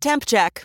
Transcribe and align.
Temp 0.00 0.24
check. 0.26 0.64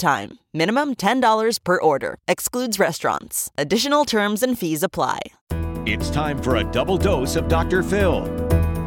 time. 0.00 0.40
Minimum 0.52 0.96
$10 0.96 1.62
per 1.62 1.80
order. 1.80 2.16
Excludes 2.26 2.80
restaurants. 2.80 3.50
Additional 3.56 4.04
terms 4.04 4.42
and 4.42 4.58
fees 4.58 4.82
apply. 4.82 5.20
It's 5.86 6.10
time 6.10 6.42
for 6.42 6.56
a 6.56 6.64
double 6.64 6.98
dose 6.98 7.36
of 7.36 7.46
Dr. 7.46 7.82
Phil. 7.84 8.24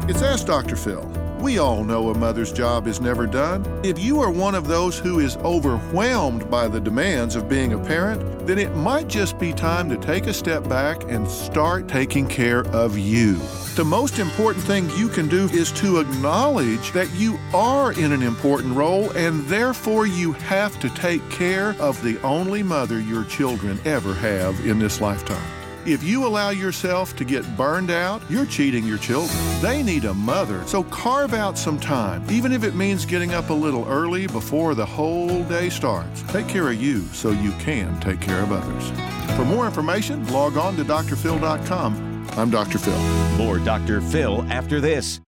It's 0.08 0.20
Ask 0.20 0.46
Dr. 0.46 0.76
Phil. 0.76 1.10
We 1.40 1.58
all 1.58 1.84
know 1.84 2.08
a 2.08 2.16
mother's 2.16 2.52
job 2.52 2.86
is 2.86 3.00
never 3.00 3.26
done. 3.26 3.66
If 3.84 3.98
you 3.98 4.20
are 4.20 4.30
one 4.30 4.54
of 4.54 4.66
those 4.66 4.98
who 4.98 5.18
is 5.18 5.36
overwhelmed 5.38 6.50
by 6.50 6.68
the 6.68 6.80
demands 6.80 7.36
of 7.36 7.48
being 7.48 7.74
a 7.74 7.78
parent, 7.78 8.46
then 8.46 8.58
it 8.58 8.74
might 8.76 9.08
just 9.08 9.38
be 9.38 9.52
time 9.52 9.90
to 9.90 9.98
take 9.98 10.26
a 10.26 10.32
step 10.32 10.66
back 10.68 11.02
and 11.04 11.28
start 11.28 11.86
taking 11.86 12.26
care 12.26 12.66
of 12.68 12.96
you. 12.96 13.38
The 13.74 13.84
most 13.84 14.20
important 14.20 14.64
thing 14.64 14.88
you 14.90 15.08
can 15.08 15.26
do 15.26 15.48
is 15.48 15.72
to 15.72 15.98
acknowledge 15.98 16.92
that 16.92 17.12
you 17.14 17.36
are 17.52 17.90
in 17.92 18.12
an 18.12 18.22
important 18.22 18.76
role 18.76 19.10
and 19.16 19.44
therefore 19.46 20.06
you 20.06 20.30
have 20.30 20.78
to 20.78 20.88
take 20.90 21.28
care 21.28 21.74
of 21.80 22.00
the 22.04 22.20
only 22.22 22.62
mother 22.62 23.00
your 23.00 23.24
children 23.24 23.80
ever 23.84 24.14
have 24.14 24.64
in 24.64 24.78
this 24.78 25.00
lifetime. 25.00 25.44
If 25.86 26.04
you 26.04 26.24
allow 26.24 26.50
yourself 26.50 27.16
to 27.16 27.24
get 27.24 27.44
burned 27.56 27.90
out, 27.90 28.22
you're 28.30 28.46
cheating 28.46 28.84
your 28.84 28.96
children. 28.96 29.36
They 29.60 29.82
need 29.82 30.04
a 30.04 30.14
mother, 30.14 30.64
so 30.68 30.84
carve 30.84 31.34
out 31.34 31.58
some 31.58 31.80
time, 31.80 32.24
even 32.30 32.52
if 32.52 32.62
it 32.62 32.76
means 32.76 33.04
getting 33.04 33.34
up 33.34 33.50
a 33.50 33.52
little 33.52 33.84
early 33.88 34.28
before 34.28 34.76
the 34.76 34.86
whole 34.86 35.42
day 35.44 35.68
starts. 35.68 36.22
Take 36.28 36.46
care 36.46 36.68
of 36.68 36.80
you 36.80 37.00
so 37.06 37.32
you 37.32 37.50
can 37.58 37.98
take 37.98 38.20
care 38.20 38.40
of 38.40 38.52
others. 38.52 39.36
For 39.36 39.44
more 39.44 39.66
information, 39.66 40.24
log 40.28 40.56
on 40.56 40.76
to 40.76 40.84
drphil.com. 40.84 42.13
I'm 42.32 42.50
Dr. 42.50 42.78
Phil. 42.78 42.98
More 43.36 43.58
Dr. 43.58 44.00
Phil 44.00 44.42
after 44.50 44.80
this. 44.80 45.20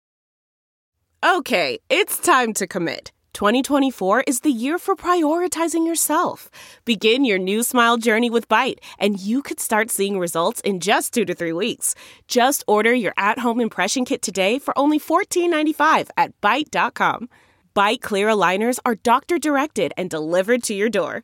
Okay, 1.23 1.79
it's 1.89 2.19
time 2.19 2.53
to 2.53 2.67
commit. 2.67 3.11
2024 3.33 4.23
is 4.25 4.39
the 4.39 4.51
year 4.51 4.79
for 4.79 4.95
prioritizing 4.95 5.85
yourself. 5.85 6.49
Begin 6.85 7.23
your 7.23 7.37
new 7.37 7.61
smile 7.61 7.97
journey 7.97 8.31
with 8.31 8.47
Byte, 8.47 8.79
and 8.97 9.19
you 9.19 9.43
could 9.43 9.59
start 9.59 9.91
seeing 9.91 10.17
results 10.17 10.59
in 10.61 10.79
just 10.79 11.13
two 11.13 11.23
to 11.25 11.35
three 11.35 11.53
weeks. 11.53 11.93
Just 12.27 12.63
order 12.67 12.93
your 12.93 13.13
at 13.15 13.39
home 13.39 13.61
impression 13.61 14.05
kit 14.05 14.21
today 14.21 14.57
for 14.57 14.77
only 14.77 14.99
$14.95 14.99 16.09
at 16.17 16.39
Byte.com. 16.41 17.29
Byte 17.75 18.01
clear 18.01 18.27
aligners 18.27 18.79
are 18.85 18.95
doctor 18.95 19.37
directed 19.37 19.93
and 19.97 20.09
delivered 20.09 20.63
to 20.63 20.73
your 20.73 20.89
door. 20.89 21.23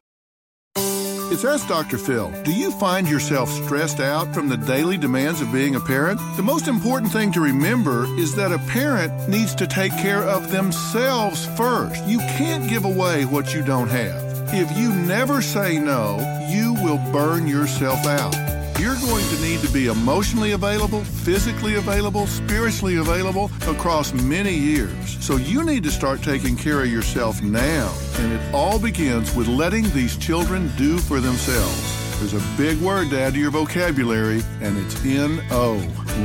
It's 1.31 1.45
Ask 1.45 1.65
Dr. 1.69 1.97
Phil. 1.97 2.29
Do 2.43 2.51
you 2.51 2.71
find 2.71 3.07
yourself 3.07 3.49
stressed 3.49 4.01
out 4.01 4.33
from 4.33 4.49
the 4.49 4.57
daily 4.57 4.97
demands 4.97 5.39
of 5.39 5.49
being 5.49 5.75
a 5.75 5.79
parent? 5.79 6.19
The 6.35 6.43
most 6.43 6.67
important 6.67 7.09
thing 7.13 7.31
to 7.31 7.39
remember 7.39 8.03
is 8.19 8.35
that 8.35 8.51
a 8.51 8.59
parent 8.67 9.29
needs 9.29 9.55
to 9.55 9.65
take 9.65 9.93
care 9.93 10.25
of 10.25 10.51
themselves 10.51 11.45
first. 11.55 12.05
You 12.05 12.19
can't 12.19 12.69
give 12.69 12.83
away 12.83 13.23
what 13.23 13.53
you 13.53 13.63
don't 13.63 13.87
have. 13.87 14.21
If 14.53 14.77
you 14.77 14.93
never 14.93 15.41
say 15.41 15.79
no, 15.79 16.19
you 16.49 16.73
will 16.73 16.99
burn 17.13 17.47
yourself 17.47 18.05
out. 18.05 18.35
You're 18.79 18.95
going 18.95 19.27
to 19.29 19.41
need 19.41 19.61
to 19.61 19.71
be 19.71 19.87
emotionally 19.87 20.51
available, 20.51 21.03
physically 21.03 21.75
available, 21.75 22.27
spiritually 22.27 22.97
available 22.97 23.51
across 23.67 24.13
many 24.13 24.53
years. 24.53 25.23
So 25.23 25.37
you 25.37 25.63
need 25.63 25.83
to 25.83 25.91
start 25.91 26.21
taking 26.23 26.55
care 26.55 26.81
of 26.81 26.91
yourself 26.91 27.41
now. 27.41 27.93
And 28.17 28.33
it 28.33 28.53
all 28.53 28.79
begins 28.79 29.35
with 29.35 29.47
letting 29.47 29.89
these 29.91 30.17
children 30.17 30.71
do 30.77 30.97
for 30.97 31.19
themselves. 31.19 32.19
There's 32.19 32.33
a 32.33 32.57
big 32.57 32.79
word 32.79 33.09
to 33.11 33.19
add 33.19 33.33
to 33.33 33.39
your 33.39 33.51
vocabulary, 33.51 34.41
and 34.61 34.77
it's 34.77 35.03
N-O. 35.03 35.73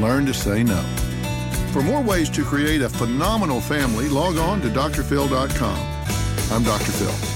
Learn 0.00 0.26
to 0.26 0.34
say 0.34 0.62
no. 0.62 0.82
For 1.72 1.82
more 1.82 2.02
ways 2.02 2.30
to 2.30 2.42
create 2.42 2.80
a 2.82 2.88
phenomenal 2.88 3.60
family, 3.60 4.08
log 4.08 4.38
on 4.38 4.60
to 4.62 4.68
drphil.com. 4.68 5.78
I'm 6.52 6.62
Dr. 6.62 6.92
Phil. 6.92 7.35